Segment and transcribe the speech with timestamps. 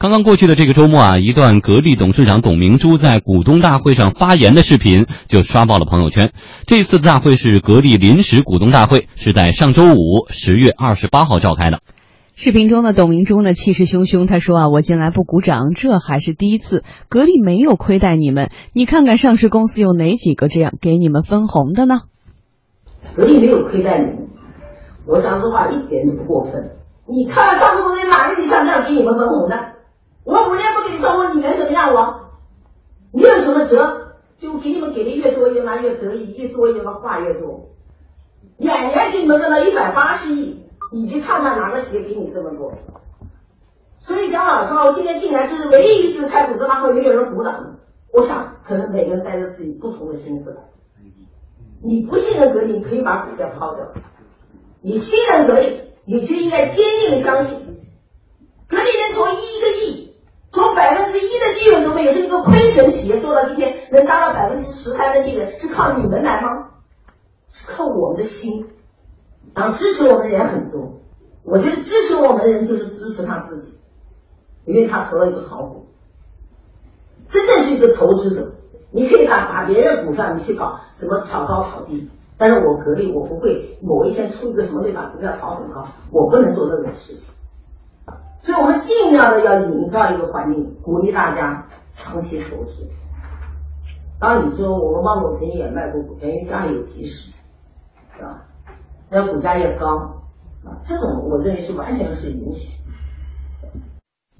[0.00, 6.32] 刚刚过去的这个周末啊，一段格力董事长董明珠在股东大会上发言的视频就刷爆了朋友圈。
[6.64, 11.80] 这次的大会是格力临时股东大会，是在上周五十月二十八号召开的。
[12.34, 16.82] 视频中的董明珠呢，气势汹汹，她说啊，我进来不鼓掌，这还是第一次。
[17.10, 22.00] 格力没有亏待你们，你看看上市公司有哪几个这样给你们分红的呢？
[23.14, 24.28] 格力没有亏待你们，
[25.04, 26.70] 我讲这话一点都不过分。
[27.06, 29.74] 你看看上市公司哪个企业像这样给你们分红的？
[30.24, 32.30] 我五年不给你分红，你能怎么样我？
[33.12, 34.08] 你有什么辙？
[34.36, 37.70] 就给你们给的越多越嘛越得意，越多越嘛话越多。
[38.56, 42.72] 年年给你们挣到一百八十亿，你去看看哪个企业给你这么多？
[43.98, 47.76] 所以讲老实话，我今天进来这是唯一一次开股东大会没有人鼓掌。
[48.12, 50.62] 我想可能每个人带着自己不同的心思来。
[51.82, 53.86] 你不信任格力，可以把股票抛掉；
[54.82, 57.58] 你信任格力，你就应该坚定的相信。
[58.68, 60.09] 格力能从一个亿，
[60.50, 66.70] 从百分之一的利润都没有，是一个亏损企业，做到今天能达到百分之十三的利润，是靠你们来吗？
[67.52, 68.68] 是靠我们的心。
[69.54, 71.00] 然后支持我们的人很多，
[71.44, 73.78] 我觉得支持我们的人就是支持他自己，
[74.64, 75.86] 因为他投了一个好股，
[77.28, 78.52] 真的是一个投资者。
[78.92, 87.28] 你可以把把别的股票你去搞什么炒高炒低，但是我格力我不会某一天出一个什么会把股票炒很高，我不能做这种事情。
[88.40, 92.88] 所以我们尽量的要营造一个环境，鼓励大家长期投资。
[94.18, 97.32] 当你说我们万某曾经也卖过股票，因为家里有急事，
[98.16, 98.46] 对吧？
[99.10, 100.22] 那股价越高
[100.64, 102.79] 啊，这种我认为是完全是允许。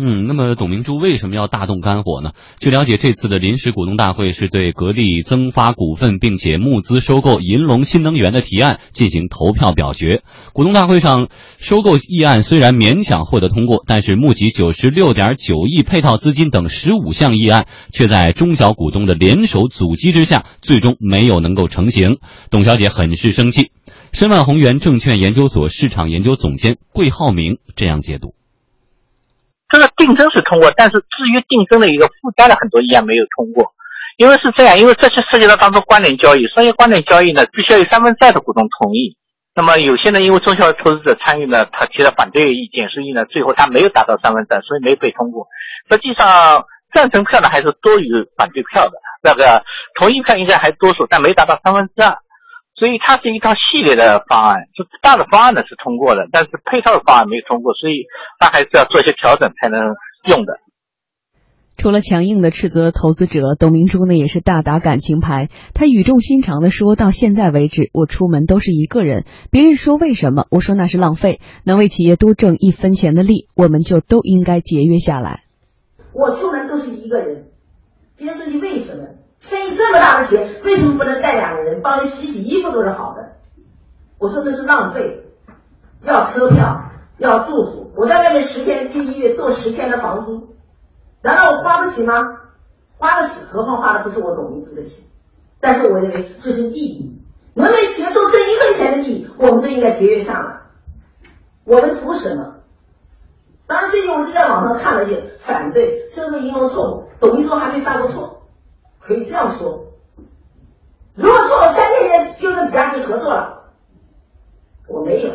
[0.02, 2.32] 嗯，那么董明珠为什么要大动肝火呢？
[2.58, 10.22] 据了解，这次的临时股东大会是对格力增发股份并且募资收购银龙新能源的提案进行投票表决。
[10.54, 11.28] 股东大会上，
[11.58, 22.16] 收购议案虽然勉强获得通过，但是募集九十六点九亿配套资金等十五项议案，却在中小股东的联手阻击之下，最终没有能够成型。
[22.50, 23.70] 董小姐很是生气。
[24.12, 28.39] 申万宏源证券研究所市场研究总监桂浩明这样解读。
[29.70, 33.72] 这个定增是通过，但是至于定增的一个附加的很多议案没有通过，
[34.16, 39.16] 因为是这样，因为这些涉及到当中关联交易，商业关联交易呢，必须要有三分之二的股东同意。
[39.54, 45.46] 那么有些呢，因为中小投资者参与呢，他提了反对意见，所以呢，最后他没有达到三分之二，所以没有被通过。
[45.90, 46.64] 实际上
[46.94, 48.92] 赞成票呢还是多于反对票的，
[49.22, 49.62] 那个
[49.98, 52.16] 同意票应该还多数，但没达到三分之二。
[52.80, 58.06] 所以它是一套系列的方案，就大的方案呢是通过的，但是配套的方案没有通过，所以
[58.38, 59.82] 它还是要做一些调整才能
[60.24, 60.60] 用的。
[61.76, 65.48] 除了强硬的斥责投资者，董明珠呢也是大打感情牌。
[65.74, 69.24] 他语重心长的说：“到现在为止，我出门都是一个人。
[69.50, 70.46] 别人说为什么？
[70.50, 71.40] 我说那是浪费。
[71.64, 75.44] 能为企业多挣一分钱的利，我们就都应该节约下来。
[76.14, 77.46] 我出门都是一个人，
[78.16, 79.04] 别人说你为什么？”
[79.40, 83.32] 生意这么大的钱，为什么不能带两个人帮你洗洗衣服都是好的？
[84.18, 85.24] 我说的是浪费，
[86.02, 87.90] 要车票，要住宿。
[87.96, 90.56] 我在外面十天去医院做十天的房租，
[91.22, 92.14] 难道我花不起吗？
[92.98, 95.04] 花得起，何况花的不是我董明珠的钱。
[95.58, 97.18] 但是我认为这是利益，
[97.54, 100.60] 能为企业多挣一分钱的利益，我们都应该节约下来。
[101.64, 102.56] 我们图什么？
[103.66, 108.39] 当然，最近我是在网上看了一些反对收购银行错误，董明珠还没犯过错。
[109.00, 109.86] 可以这样说，
[111.14, 113.72] 如果做了三天天就跟比亚迪合作了，
[114.86, 115.32] 我没有，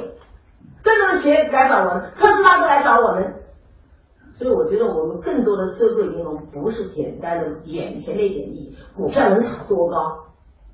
[0.84, 3.42] 更多的企业来找我们，特斯拉都来找我们，
[4.38, 10.26] 所以我觉得我们更多的社会金融不是简单的眼前的一点利益，股票能炒多高？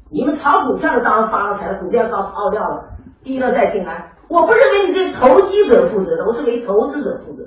[0.10, 2.90] 你们炒股票的当然发了财了，股票高抛掉了，
[3.24, 7.44] 低了再进来，我不是为你这投机者负责的，我是为投资者负责。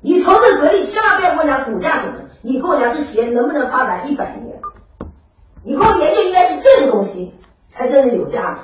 [0.00, 2.21] 你投资格力，千万不要问他股价什么。
[2.44, 4.60] 你跟我讲，这企业能不能发展一百年？
[5.62, 7.32] 你给我研究，应该是这个东西
[7.68, 8.60] 才真的有价值。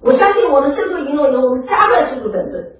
[0.00, 2.72] 我相信我们深度银融以后，我们加快速度整顿。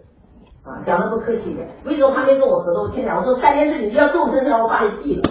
[0.64, 2.82] 啊，讲的不客气一点，为什么他没跟我合作？
[2.82, 5.30] 我天讲，我说三件事，你要做这事，我把你毙了。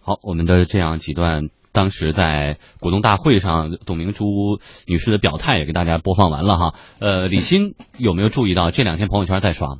[0.00, 1.48] 好，我们的这样几段。
[1.72, 4.26] 当时在股东大会上，董明珠
[4.86, 6.74] 女士的表态也给大家播放完了哈。
[6.98, 9.76] 呃，李欣有没有注意到这两天朋友圈在刷吗？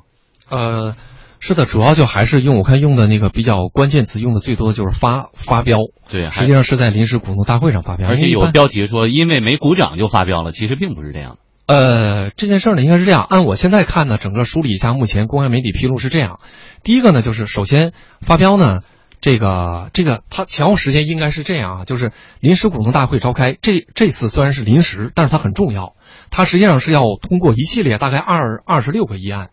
[0.49, 0.97] 呃，
[1.39, 5.79] 是的，主要就还是用我看用的那个比较关键词用的最多的就是发发飙。
[6.11, 11.37] 对，实际上是在临时股东大会上发飙，而且有标题说因为没鼓掌就发飙了，其实并不是这样。
[11.67, 16.41] 呃，这件事呢应该是这样，按我现在看呢，整个梳理一下，目前公开媒体披露是这样。
[16.83, 17.93] 第一个呢，就是首先
[18.23, 18.81] 发飙呢。
[19.23, 25.95] 这个这个，它前后时间应该是这样啊，就是临时股东大会召开，这这次虽然是临时，但是它很重要。
[26.31, 29.51] 它实际上是要通过一系列大概二二十六个议案。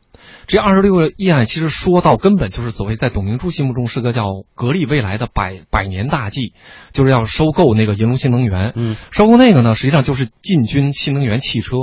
[0.47, 4.25] 这二十六个议案，其实说到根本就是所谓在董明珠心目中是个叫
[4.55, 6.53] 格力未来的百百年大计，
[6.91, 8.73] 就是要收购那个银龙新能源。
[8.75, 11.77] 嗯，收购那个呢，实际上就是进军新能源汽车。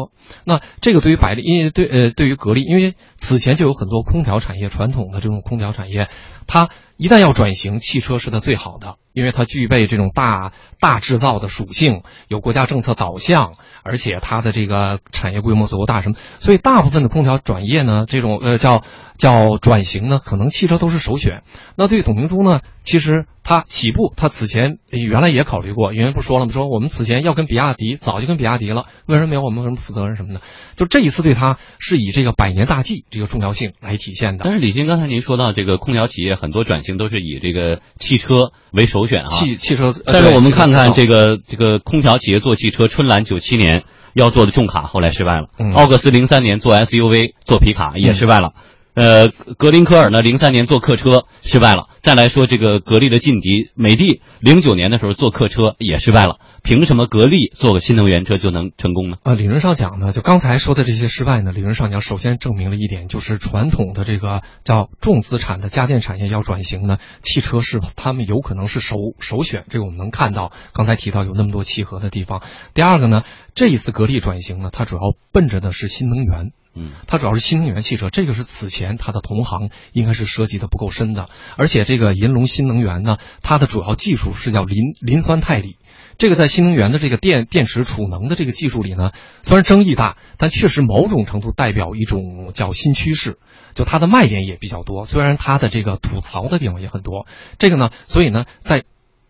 [0.44, 6.08] 那这个对于百利，因为对呃对于格力，因为此前就有很多空调产业传统的这种空调产业，
[6.46, 18.82] 它一旦要转型，汽车是它最好的，因为它具备这种大大制造的属性，有国家政策导向，而且它的这个产业规模足够大，什么，所以大部分的空调转业呢，这种呃叫
[19.18, 21.42] 叫转型呢，可能汽车都是首选。
[21.76, 26.52] 那对董明珠呢，其实他起步，他此前原来也考虑过，因为不说了吗？
[26.52, 30.40] 说我们此前要跟比亚迪，早就跟比亚迪了，为什么没有我们什么负责任什么的？
[30.76, 34.44] 就这一次对他是以这个百年大计这个重要性来体现的。
[34.44, 39.92] 但是李欣刚才您说到这个空调企业很多转型都是以这个汽车为首选啊，汽汽车。
[40.04, 43.82] 但是我们看看这个这个空调企业做汽车，春兰九七年
[44.14, 48.52] 要做的重卡后来失败了，奥克斯零三年做 SUV 做皮卡也失败了。
[48.94, 49.28] 呃，
[49.58, 51.88] 格林科尔呢，零三年做客车失败了。
[52.00, 56.36] 再来说这个格力的劲敌美的，零九年的时候做客车也失败了。
[56.66, 59.18] 凭什么格力做个新能源车就能成功呢？
[59.22, 69.64] 啊，理论上讲呢，就刚才说的这些失败呢，理论上讲，首先证明了一点，就是传统的这个叫重资产的家电产业要转型呢，汽车是他们有可能是首首选。
[69.70, 72.42] 这个我们能看到，刚才提到有那么多契合的地方。
[72.74, 73.22] 第二个呢，
[73.54, 76.50] 这一次格力转型呢，它主要奔着的是新能源。
[76.78, 81.30] 嗯，它主要是新能源汽车，这个是此前它的同行应该是涉及的不够深的。
[81.56, 85.78] 而且这个银龙新能源呢，它的主要技术是叫磷磷酸钛锂，
[86.18, 89.10] 这个在新能源的这个电电池储能的这个技术里呢，
[89.42, 93.38] 虽然争议大，但确实某种程度代表一种叫新趋势，
[93.74, 95.04] 就它的卖点也比较多。
[95.04, 97.26] 虽然它的这个吐槽的地方也很多，
[97.58, 98.84] 这个呢，所以呢，在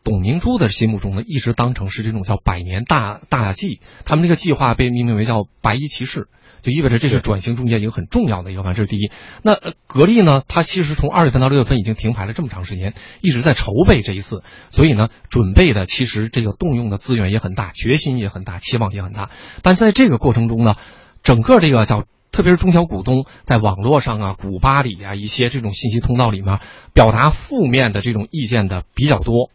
[0.07, 6.29] 董明珠的心目中呢，一直当成是这种叫百年大大计，他们这个计划被命名为叫白衣骑士。
[6.63, 9.11] 就意味着这是转型中间一个很重要的一个，这是第一。
[9.43, 9.57] 那
[9.89, 10.43] 格力呢？
[10.47, 19.31] 它其实从二月份到六月份已经停牌了这么长时间，一直在筹备这一次，所以呢，准备的其实这个动用的资源也很大，决心也很大，期望也很大。
[19.63, 20.77] 但在这个过程中呢，
[21.23, 26.59] 整个这个叫，特别是中小股东在网络上啊、股吧里啊一些这种信息通道里面
[26.95, 29.51] 表达负面的这种意见的比较多，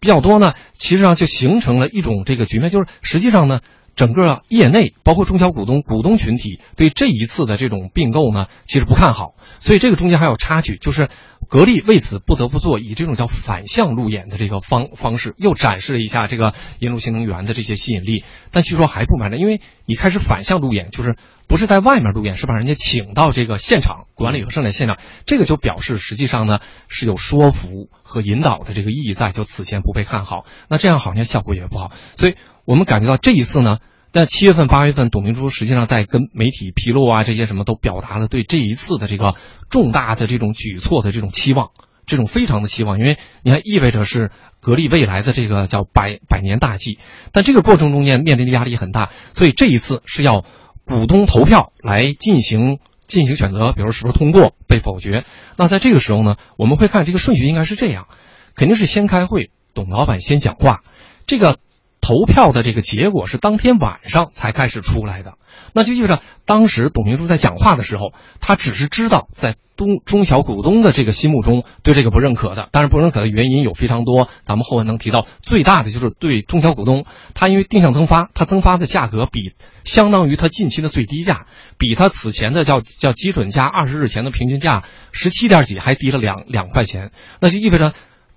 [0.00, 3.60] 比较多呢，其实上就形成了一种这个局面，就是实际上呢。
[3.96, 9.34] 整个业内，包括中小股东、股东群体，对这一次的这种并购呢，其实不看好。
[9.58, 11.08] 所以这个中间还有插曲，就是
[11.48, 18.22] 格力为此不得不做以这种叫反向路演的这个方方式，又展示了一下这个银龙新能源的这些吸引力。
[18.52, 21.16] 但据说还不满呢，因为你开始反向路演，就是
[21.48, 26.58] 不是在外面路演，是把人家请到这个现场管理和生产现场，这个就表示实际上呢
[26.88, 30.44] 是有说服和引导的这个意义在，就此前不被看好。
[30.68, 32.36] 那这样好像效果也不好，所以。
[32.66, 33.78] 我们感觉到这一次呢，
[34.12, 39.34] 在七月份、八月份，董明珠实际上在跟媒体披露啊，这些什么都表达了对这一次的这个
[39.70, 41.70] 重大的这种举措的这种期望，
[42.06, 46.98] 这种非常的期望，因为你看意味着是格力未来的这个叫百百年大计，
[47.30, 50.44] 但这个过程中间面临的压力很大，所以这一次是要
[50.84, 55.24] 股东投票来进行进行选择，比如是不是通过被否决。
[55.56, 58.08] 那在这个时候呢，我们会看这个顺序应该是这样，
[58.56, 60.80] 肯定是先开会，董老板先讲话，
[61.28, 61.58] 这个。
[62.06, 65.38] 投票的这个结果是当天晚上才开始出来的，
[65.72, 81.46] 那就意味着当时董明珠在讲话的时候，他只是知道在东中小股东的这个心目中对这个不认可的，当然不认可的原因有非常多，咱们后文能提到，最大的就是对中小股东，他因为定向增发，他增发的价格比相当于他近期的最低价，
[81.76, 87.10] 比他此前的叫叫基准价二十日前的平均价十七点几还低了两两块钱，
[87.40, 87.92] 那就意味着。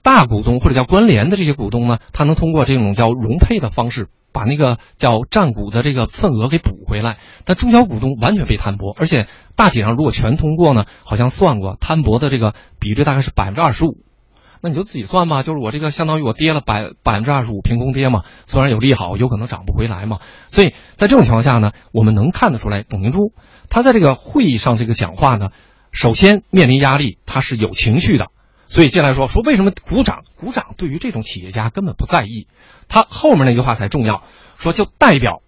[0.10, 7.18] 大股东或者叫关联的这些股东呢，他能通过这种叫融配的方式，把那个叫占股的这个份额给补回来。
[7.46, 14.04] 但中小股东完全被摊薄，而且大体上如果全通过呢，好像算过摊薄的这个比率大概是百分之二十五。
[14.62, 18.24] 那你就自己算吧，就是我这个相当于我跌了百百分之二十五，凭空跌嘛。
[18.48, 20.18] 虽然有利好，有可能涨不回来嘛。
[20.48, 23.32] 所以在这种情况下呢，我们能看得出来，董明珠
[23.70, 25.50] 他在这个会议上这个讲话呢，
[25.92, 28.26] 首先面临压力，他是有情绪的。
[28.70, 30.24] 所以进来说说为什么鼓掌？
[30.38, 32.48] 鼓掌对于这种企业家根本不在意，
[32.88, 34.24] 他后面那句话才重要。
[34.58, 35.42] 说就代表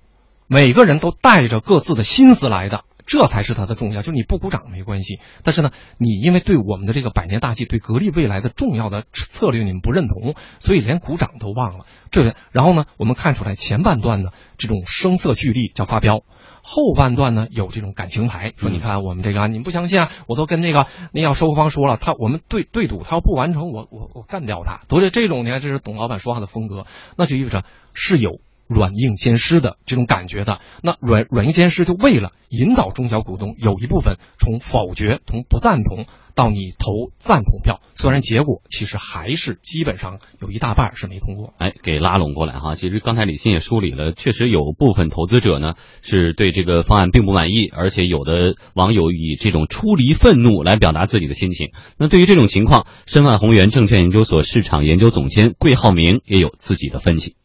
[0.47, 3.99] 每个人都带着各自的心思来的，这才是他的重要。
[3.99, 11.85] 就是你不鼓掌没关系，但是呢，你因为对我们的这个百年大计，对格力未来的重要的策略你们不认同，所以连鼓掌都忘了。
[12.09, 16.23] 这然后呢，我们看出来前半段呢这种声色俱厉叫发飙。
[16.63, 24.81] 后半段呢有这种感情牌，说你看我们这个你们不相信啊，我都跟那个那要收购方说了，他我们对对赌，他要不完成，我我我干掉他。
[24.87, 26.85] 都是这种，你看这是董老板说话的风格，
[27.17, 28.39] 那就意味着是有
[28.73, 30.59] 软硬兼施的这种感觉的。
[30.81, 41.53] 那软软硬兼施，就为了引导中小股东有一部分从否决、从不赞同到你投赞同票，虽然结果其实还是基本上有一大半是没通过。
[41.57, 42.75] 哎，给拉拢过来哈。
[42.75, 51.71] 其实刚才李欣也梳理了，确实有部分投资者呢是对这个方案并不满意，而且有的网友以这种出离愤怒来表达自己的心情。
[51.97, 57.35] 那对于这种情况，申万宏源证券研究所市场研究总监桂浩明也有自己的分析。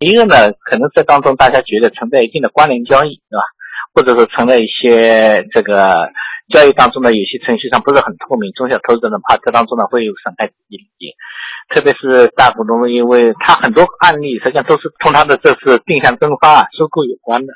[0.00, 3.44] 一个呢，可能这当中大家觉得存在一定的关联交易，对吧？
[3.92, 5.92] 或者是存在一些这个
[6.48, 11.12] 交易当中呢，有些程序上不是很透明，中小投资者怕这当中呢会有损害自己利益，
[11.68, 17.52] 特别是大股东，因为他很多案例实际上都是同他的这次定向增发啊收购有关的。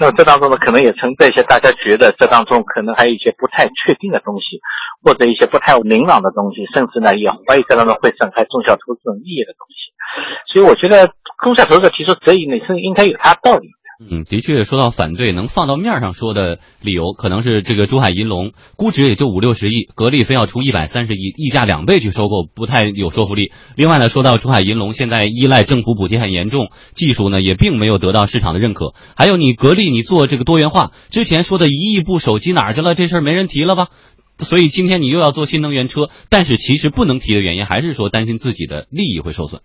[0.00, 4.58] 那么这当中呢，可能也存在一些大家觉得这当中可能还有一些不太确定的东西，
[5.04, 9.92] 或者一些不太明朗的东西，甚至呢也怀疑这当中会损害中小投资者利益的东西。
[10.50, 11.06] 所以我觉得
[11.42, 13.68] 中小投资者提出质疑呢是应该有他道理。
[14.10, 23.52] 嗯，的确，说到反对，能放到面上说的理由，可能是这个珠海银隆估值也就五六十亿，格力非要出一百三十亿，溢价两倍去收购，不太有说服力。
[23.76, 28.92] 另外呢，说到珠海银隆现在依赖政府补贴很严重，技术呢也并没有得到市场的认可。
[29.16, 32.96] 还有你格力，你做这个多元化，之前说的一亿部手机哪去了？
[32.96, 33.86] 这事儿没人提了吧？
[34.38, 39.60] 所以今天你又要做新能源车，但是其实不能提的原因还是说担心自己的利益会受损。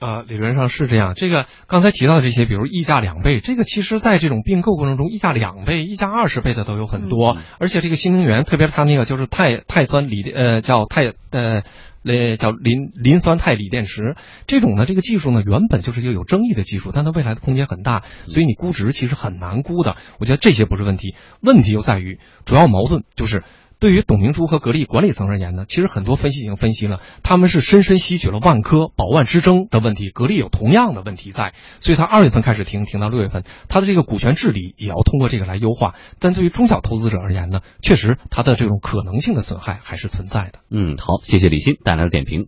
[0.00, 1.12] 呃，理论上是这样。
[1.14, 7.36] 这个刚才提到的这些，比如溢价两倍，这个其实在这种并购过程中，溢价两倍、溢价二十倍的都有很多。
[7.58, 11.62] 而且这个新能源，特别是它那个就是钛钛酸锂呃叫钛呃
[12.02, 14.16] 呃叫磷磷酸钛锂电池
[14.46, 19.96] 这种呢，这个技术呢原本就是一个有争议的技术，但它未来的空间很大，所以你估值其实很难估的。
[20.18, 23.44] 我觉得这些不是问题，问题就在于主要矛盾就是。
[23.80, 35.94] 对于董明珠和格力管理层而言呢，其实很多分析已经分析了，他们是深深吸取了万科宝万之争的问题，格力有同样的问题在，所以他二月份开始停，停到六月份，他的这个股权治理也要通过这个来优化。
[36.18, 40.60] 但对于中小投资者而言呢，确实他的这种可能性的损害还是存在的。
[40.70, 42.46] 嗯，好，谢谢李欣带来的点评。